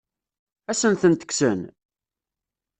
[0.69, 1.61] Ad asen-tent-kksen?